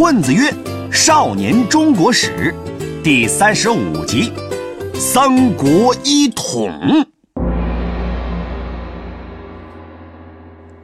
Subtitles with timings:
[0.00, 0.48] 混子曰
[0.94, 2.54] ：“少年中国史，
[3.02, 4.32] 第三十五集，
[4.94, 7.04] 三国一统。”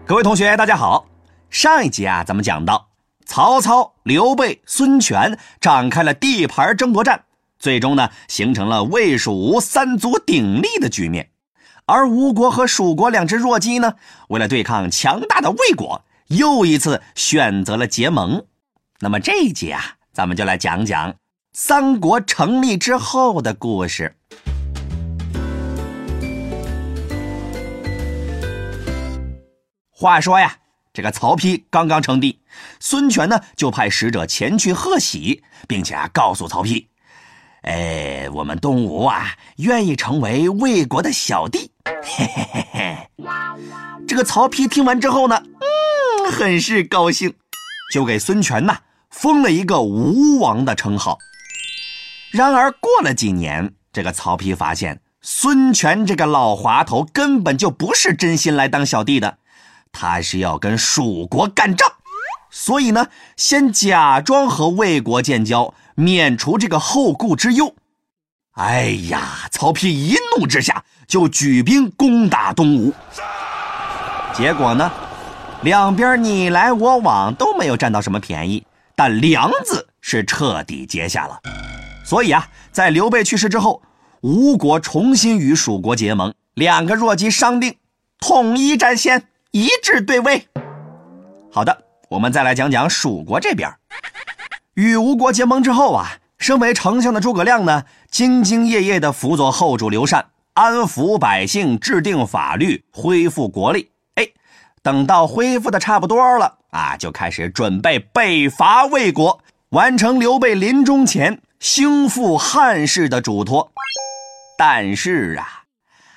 [0.05, 1.07] 各位同学，大家好。
[1.49, 2.89] 上一集啊，咱们讲到
[3.25, 7.23] 曹操、刘备、孙权展开了地盘争夺战，
[7.61, 11.31] 最终呢，形成了魏、蜀、吴三足鼎立的局面。
[11.87, 13.95] 而吴国和蜀国两只弱鸡呢，
[14.27, 18.47] 为了对抗强大的魏国，又一次选择了结盟。
[19.05, 21.15] 那么这一节啊，咱们就来讲讲
[21.53, 24.17] 三国成立之后的故事。
[29.91, 30.57] 话说呀，
[30.95, 32.41] 这个曹丕刚刚称帝，
[32.81, 36.87] 孙权呢就派使者前去贺喜，并且啊告诉曹丕。
[37.61, 41.71] 哎，我们东吴啊，愿意成为魏国的小弟。
[41.85, 42.97] 嘿嘿嘿嘿。
[44.09, 47.35] 这个曹丕听完之后呢，嗯，很是高兴，
[47.93, 48.79] 就给孙权呐
[49.15, 51.19] 封了一个吴王的称号。
[52.33, 59.39] 然而过了几年，这个曹丕发现孙权这个老滑头根本就不是真心来当小弟的，
[59.93, 61.89] 他是要跟蜀国干仗，
[62.51, 63.07] 所以呢，
[63.37, 65.73] 先假装和魏国建交。
[65.97, 67.73] 免除这个后顾之忧。
[68.55, 72.93] 哎呀，曹丕一怒之下就举兵攻打东吴。
[74.35, 74.91] 结果呢，
[75.63, 81.41] 两边你来我往都没有占到什么便宜，但梁子是彻底结下了。
[82.05, 83.83] 所以啊，在刘备去世之后，
[84.21, 87.77] 吴国重新与蜀国结盟，两个弱鸡商定
[88.21, 90.47] 统一战线，一致对魏。
[91.51, 93.73] 好的，我们再来讲讲蜀国这边。
[94.75, 103.91] 与吴国结盟之后啊，身为丞相的诸葛亮呢，兢兢业业地辅佐后主刘禅，安抚百姓，制定法律，恢复国力。
[104.85, 109.41] 等到恢复的差不多了啊，就开始准备北伐魏国，
[109.71, 113.73] 完成刘备临终前兴复汉室的嘱托。
[114.59, 115.65] 但是啊，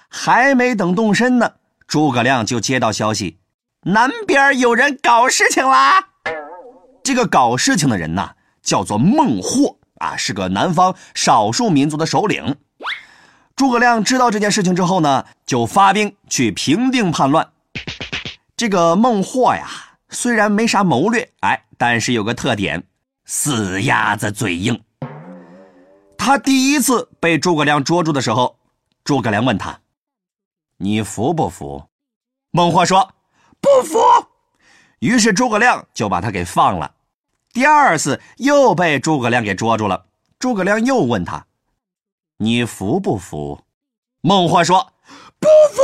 [0.10, 1.54] 还没等动身呢，
[1.88, 3.38] 诸葛亮就接到消息，
[3.84, 6.10] 南边有人搞事情啦。
[7.02, 8.34] 这个搞事情的人呐。
[8.64, 12.54] 叫做孟获啊，是个南方少数民族的首领。
[13.56, 17.48] 诸葛亮知道这件事情之后呢，就发兵去平定叛乱。
[18.58, 19.70] 这个孟获呀，
[20.10, 22.84] 虽然没啥谋略，哎，但是有个特点，
[23.26, 24.84] 死鸭子嘴硬。
[26.18, 28.58] 他第一次被诸葛亮捉住的时候，
[29.04, 29.80] 诸葛亮问他
[30.78, 31.88] ：“你服不服？”
[32.50, 33.14] 孟获说
[33.62, 34.00] ：“不服。”
[34.98, 36.96] 于是诸葛亮就把他给放了。
[37.54, 40.08] 第二次又被诸葛亮给捉住了，
[40.40, 41.46] 诸葛亮又问他
[42.38, 43.62] ：“你服不服？”
[44.22, 44.94] 孟获说
[45.40, 45.84] ：“不服。”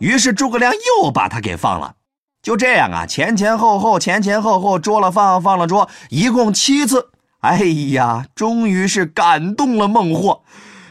[0.00, 1.94] 于是诸葛亮又把他给放了。
[2.42, 7.10] 就这样啊，前前后后，前前后后捉了放，放了捉，一共七次。
[7.40, 7.58] 哎
[7.92, 10.42] 呀，终于是感动了孟获。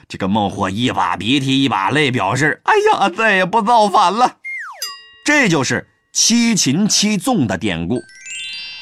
[0.07, 4.37] 这个孟获一把鼻涕一把泪，表示：“哎呀，再也不造反了。”
[5.25, 8.01] 这就是七擒七纵的典故。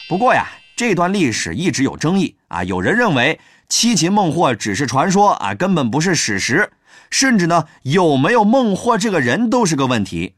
[0.10, 0.48] 不过呀。
[0.74, 3.40] 这段历史一直有争议啊，有人认为
[3.70, 6.72] 七擒孟获只是传说啊，根本不是史实，
[7.12, 10.34] 甚至呢有没有孟获这个人都是个问题。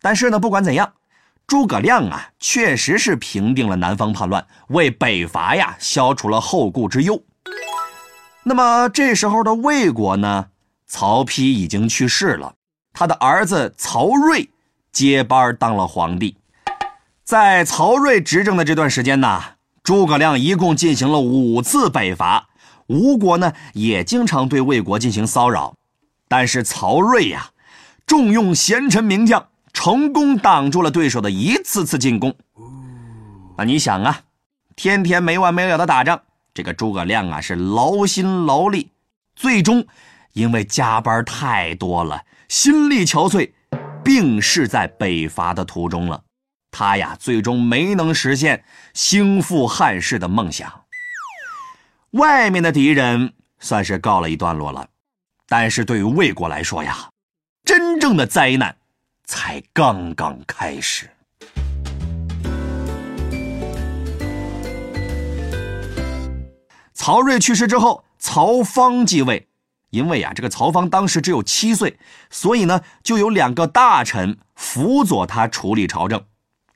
[0.00, 0.94] 但是呢，不管怎样，
[1.46, 7.22] 诸葛亮啊确实是平定了南方叛乱，为北伐呀消除了后顾之忧。
[8.42, 10.46] 那么这时候的魏国呢，
[10.86, 12.54] 曹丕已经去世了，
[12.92, 14.50] 他的儿子曹睿
[14.90, 16.36] 接班当了皇帝。
[17.22, 19.42] 在曹睿执政的这段时间呢。
[19.82, 22.48] 诸葛亮一共进行了五次北伐，
[22.86, 25.74] 吴国呢也经常对魏国进行骚扰，
[26.36, 27.50] 但是曹睿呀，
[28.08, 32.34] 重用贤臣名将，成功挡住了对手的一次次进攻。
[33.56, 34.22] 那你想啊，
[34.74, 36.20] 天天没完没了的打仗，
[36.52, 38.90] 这个诸葛亮啊是劳心劳力，
[39.36, 39.86] 最终
[40.32, 43.52] 因为加班太多了，心力憔悴，
[44.02, 46.20] 病逝在北伐的途中了。
[46.72, 50.82] 他呀，最终没能实现兴复汉室的梦想。
[52.10, 54.88] 外面的敌人算是告了一段落了，
[55.46, 57.08] 但是对于魏国来说呀，
[57.64, 58.76] 真正的灾难
[59.24, 61.10] 才刚刚开始。
[66.94, 69.48] 曹睿去世之后，曹芳继位。
[69.90, 71.98] 因为呀，这个曹芳当时只有七岁，
[72.28, 76.24] 所以呢，就有两个大臣辅佐他处理朝政。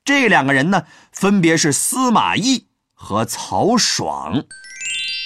[0.04, 4.44] 这两个人呢，分别是司马懿和曹爽。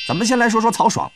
[0.09, 1.13] 咱们先来说说曹爽，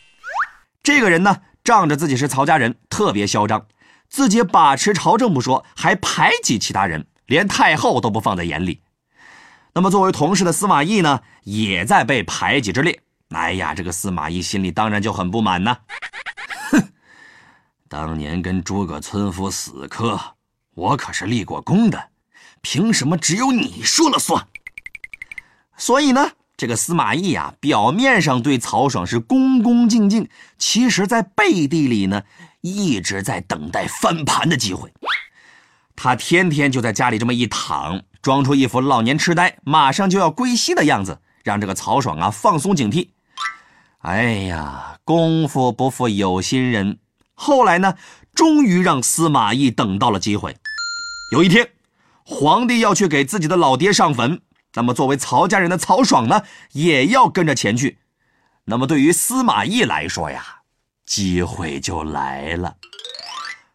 [0.83, 3.67] 这个人呢，仗着自己是曹家人，特别嚣张，
[4.09, 8.81] 自己把持朝政不说，还排挤其他人，连太后都不放在眼里。
[9.75, 13.03] 那么作为同事的司马懿呢，也在被排挤之列。
[13.31, 15.77] 哎呀，这个司马懿心里当然就很不满呐。
[16.71, 16.89] 哼，
[17.89, 20.21] 当年跟诸葛村夫死磕，
[20.75, 22.11] 我可是立过功的，
[22.61, 24.47] 凭什么只有你说了算？
[25.77, 32.23] 所以呢，这个司马懿呀，表面上对曹爽是恭恭敬敬，其实在背地里呢，
[32.63, 34.91] 一直在等待翻盘的机会。
[35.95, 43.09] 他天天就在家里这么一躺，装出一副老年痴呆、马上就要归西的样子，让这个曹爽啊放松警惕。
[43.99, 46.99] 哎呀，功夫不负有心人，
[47.35, 47.95] 后来呢，
[48.35, 50.57] 终于让司马懿等到了机会。
[51.33, 51.69] 有一天，
[52.25, 54.41] 皇帝要去给自己的老爹上坟，
[54.77, 56.43] 那么作为曹家人的曹爽呢，
[56.73, 57.99] 也要跟着前去。
[58.67, 60.43] 那么对于司马懿来说呀，
[61.05, 62.77] 机会就来了。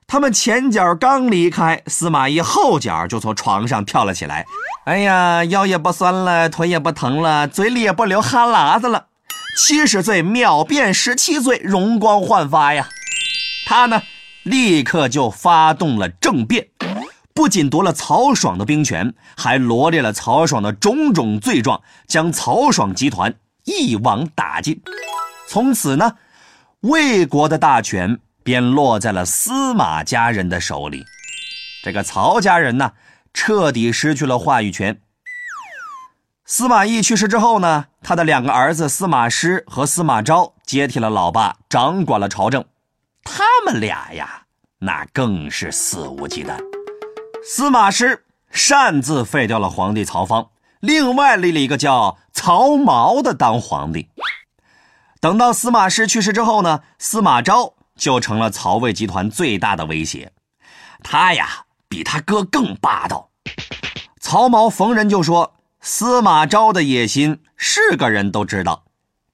[0.08, 4.46] 他们前脚刚离开，司马懿后脚就从床上跳了起来。
[4.86, 9.08] 哎呀，腰也不酸了，腿也不疼了，嘴里也不流哈喇子了。
[9.58, 12.90] 七十岁秒变十七岁，容光焕发呀！
[13.66, 14.04] 他呢，
[14.44, 16.68] 立刻就发动了政变，
[17.34, 23.34] 不仅夺了曹爽的兵权，还罗列了曹爽的种种罪状，将曹爽集团
[23.64, 24.82] 一网打尽。
[25.48, 26.18] 从此呢，
[26.82, 28.20] 魏国的大权。
[28.44, 31.06] 便落在了司马家人的手里。
[31.84, 32.94] 这个曹家人呢，
[33.36, 35.00] 彻底失去了话语权。
[36.44, 42.66] 司马懿去世之后呢，他的两个儿子司马师和司马昭接替了老爸，掌管了朝政。
[43.24, 44.42] 他们俩呀，
[44.80, 46.58] 那更是肆无忌惮。
[47.44, 50.50] 司马师擅自废掉了皇帝曹芳，
[50.80, 54.10] 另外立了一个叫曹髦的当皇帝。
[55.20, 57.74] 等到司马师去世之后呢，司马昭。
[57.98, 60.32] 就成了曹魏集团最大的威胁，
[61.04, 63.30] 他呀比他哥更霸道。
[64.20, 68.86] 曹髦逢人就说：“司马昭的野心是个人都知道。”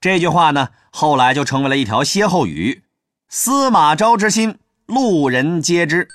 [0.01, 2.83] 这句话呢，后来就成为了一条歇后语
[3.29, 6.09] ：“司马昭之心，路人皆知。”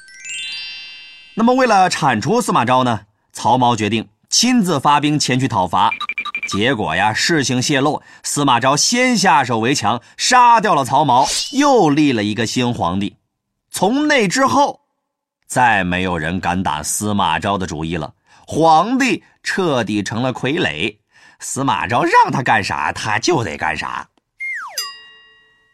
[1.34, 5.90] 那么，为了铲除司马昭呢，曹髦决定亲自发兵前去讨伐。
[6.46, 11.26] 结果呀，事情泄露，司马昭先下手为强，杀掉了曹髦，
[11.56, 13.16] 又立了一个新皇帝。
[13.70, 14.80] 从那之后，
[15.46, 18.12] 再没有人敢打司马昭的主意了。
[18.46, 20.98] 皇帝彻底成了傀儡，
[21.40, 24.06] 司马昭让他干啥，他就得干啥。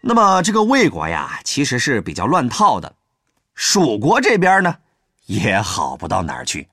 [0.02, 2.94] 那么这个魏国呀，其实是比较乱套的。
[3.54, 4.76] 蜀国这边呢，
[5.28, 6.68] 也好不到哪儿去。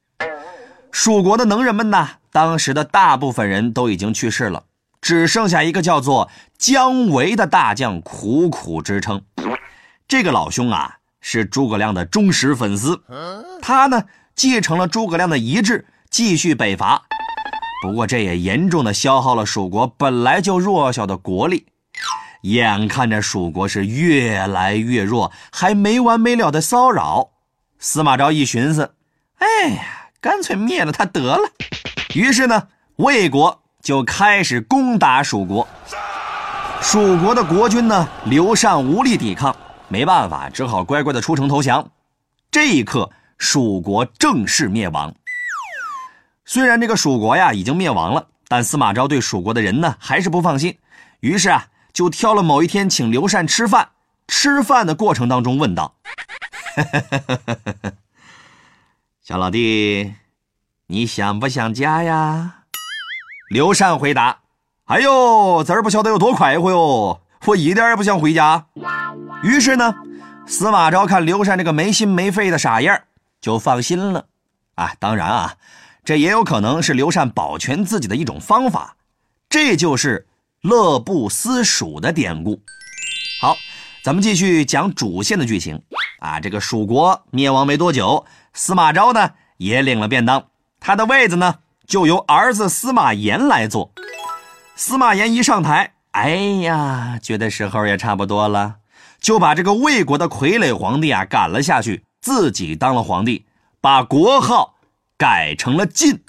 [0.92, 4.64] 蜀国的能人们呢，当时的大部分人都已经去世了，
[5.02, 9.22] 只剩下一个叫做姜维的大将苦苦支撑。
[10.08, 13.02] 这个老兄啊，是诸葛亮的忠实粉丝，
[13.62, 14.04] 他呢
[14.36, 17.04] 继承了诸葛亮的遗志，继续北伐。
[17.84, 21.66] 不过这也严重的消耗了蜀国本来就弱小的国力。
[22.44, 27.32] 眼看着蜀国是越来越弱，还没完没了的骚扰，
[27.86, 28.96] 司马昭一寻思，
[29.38, 29.84] 哎呀。
[30.20, 31.48] 干脆灭了他得了。
[32.16, 35.68] 于是呢，魏国就开始攻打蜀国。
[36.82, 39.56] 蜀国的国君呢，刘禅无力抵抗，
[39.88, 41.92] 没办法，只好乖乖的出城投降。
[42.50, 45.14] 这一刻，蜀国正式灭亡。
[46.44, 50.76] 虽然这个蜀国呀已经灭亡了，但司马昭对蜀国的人呢还是不放心。
[51.20, 53.90] 于是啊，就挑了某一天请刘禅吃饭。
[54.28, 55.94] 吃饭的过程当中问道。
[59.22, 60.14] 小老弟，
[60.88, 62.64] 你想不想家呀？
[63.50, 64.40] 刘禅回答
[64.86, 68.66] ：“哎呦，这儿不晓得有多快活哟，我一点也不想回家。”
[69.44, 69.96] 于是呢，
[70.48, 73.02] 司马昭看刘禅这个没心没肺的傻样，
[73.40, 74.26] 就放心了。
[74.76, 75.56] 啊，当然啊，
[76.04, 78.96] 这也有可能是刘禅保全自己的一种方法。
[79.48, 80.28] 这就是
[80.62, 82.60] “乐不思蜀”的典故。
[83.40, 83.56] 好，
[84.04, 85.82] 咱们继续讲主线的剧情。
[86.20, 88.26] 啊，这个蜀国灭亡没多久。
[88.54, 90.46] 司马昭呢也领了便当，
[90.80, 91.56] 他的位子呢
[91.86, 93.92] 就由儿子司马炎来做。
[94.76, 96.30] 司马炎一上台，哎
[96.62, 98.76] 呀，觉得时候也差不多了，
[99.20, 103.46] 就把这个魏国的傀儡皇帝啊赶了下去，自己当了皇帝，
[103.82, 104.76] 把国号
[105.18, 106.24] 改成了晋。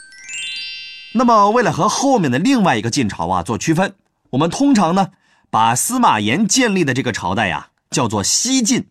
[1.15, 3.95] 那么，为了和后面的另外一个晋朝啊做区分，
[4.31, 5.09] 我们通常呢
[5.51, 8.89] 把司马炎建立的这个朝代呀叫做西晋，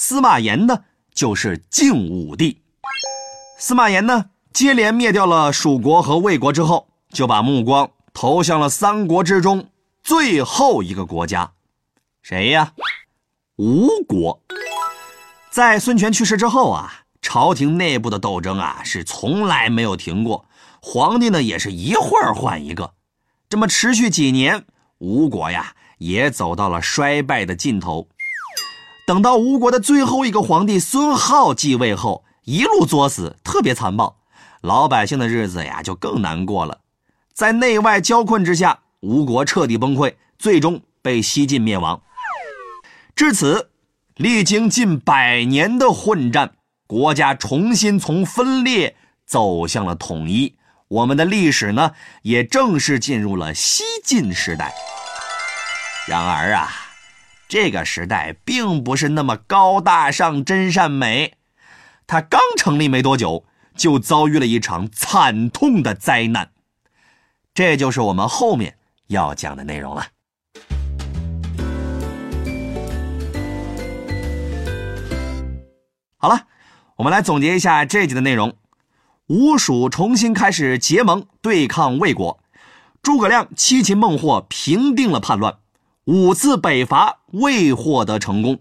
[0.00, 2.62] 司马炎呢就是晋武帝。
[3.58, 9.70] 司马炎呢，接连灭掉了蜀国和魏国之后，就把目光投向了三国之中
[10.04, 11.50] 最后一个国家，
[12.22, 12.74] 谁呀？
[13.56, 14.40] 吴国。
[15.50, 20.46] 在孙权去世之后啊，朝廷内部的斗争啊是从来没有停过，
[20.80, 22.94] 皇帝呢也是一会儿换一个，
[23.48, 24.64] 这么持续几年，
[24.98, 28.08] 吴国呀也走到了衰败的尽头。
[29.08, 34.18] 等到吴国的最后一个皇帝孙皓继位后，一路作死，特别残暴，
[34.60, 36.80] 老百姓的日子呀就更难过了。
[37.32, 42.02] 在内外交困之下，吴国彻底崩溃，最终被西晋灭亡。
[43.16, 43.70] 至此，
[44.16, 50.54] 历经近百年的混战，国家重新从分裂走向了统一。
[50.88, 54.74] 我们的历史呢，也正式进入了西晋时代。
[56.06, 56.68] 然而啊，
[57.48, 61.38] 这个时代并不是那么高大上、真善美。
[62.06, 66.50] 他刚成立没多久，就遭遇了一场惨痛的灾难。
[67.54, 68.76] 这就是我们后面
[69.06, 70.08] 要讲的内容了。
[76.18, 76.46] 好了，
[76.96, 78.54] 我们来总结一下这集的内容。
[79.28, 82.40] 吴蜀重新开始结盟对抗魏国，
[83.02, 85.58] 诸葛亮七擒孟获，平定了叛乱，
[86.08, 88.58] 五次北伐未获得成功，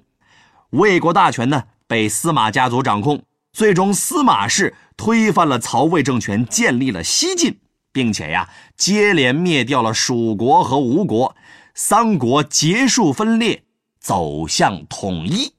[0.71, 3.21] 魏国大权呢被司马家族掌控，
[3.53, 7.57] 最终司马氏推翻了曹魏政权，建立了西晋，
[7.93, 11.37] 并且呀接连灭掉了蜀国和吴国，
[11.73, 13.63] 三国结束分裂，
[13.97, 15.53] 走向统一。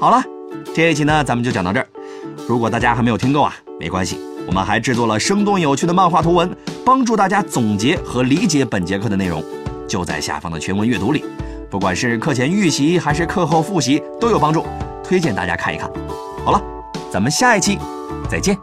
[0.00, 0.20] 好了，
[0.74, 1.86] 这一期呢咱们就讲到这儿。
[2.48, 6.52] 如果大家还没有听够啊，没关系，我们还制作了生动有趣的漫画图文，
[6.84, 9.44] 帮助大家总结和理解本节课的内容，
[9.90, 11.24] 就在下方的全文阅读里。
[11.68, 14.64] 不管是课前预习还是课后复习都有帮助，
[15.02, 15.90] 推荐大家看一看。
[16.44, 16.62] 好了，
[17.10, 17.76] 咱们下一期
[18.30, 18.56] 再见。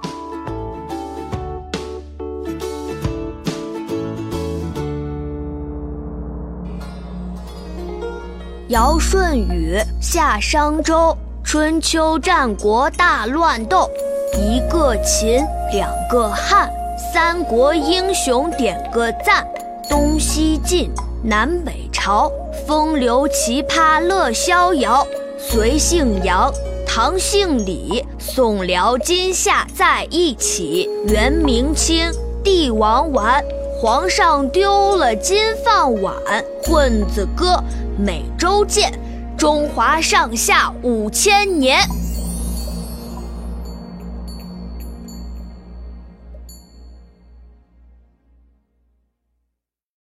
[8.69, 11.15] 尧舜禹夏商周。
[11.50, 13.89] 春秋战国大乱斗，
[14.38, 15.41] 一个秦，
[15.72, 16.69] 两个汉，
[17.13, 19.48] 三国英雄点个赞。
[19.89, 20.91] 东西晋，
[21.24, 22.32] 南北朝，
[22.68, 25.06] 风流奇葩乐逍遥。
[25.40, 26.52] 隋姓杨，
[26.86, 30.90] 唐姓李，宋辽金夏在一起。
[31.08, 32.12] 元明清，
[32.44, 33.44] 帝王丸，
[33.82, 36.16] 皇上丢了金饭碗。
[36.64, 37.62] 混子哥，
[37.98, 38.92] 每周见。
[39.38, 41.80] 中华上下五千年。